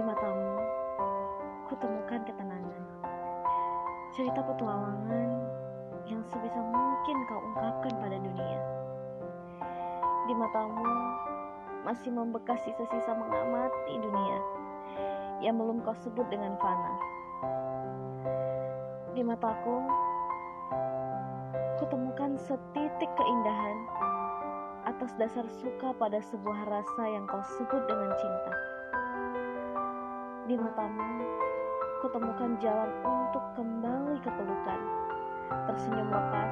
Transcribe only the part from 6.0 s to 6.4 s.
yang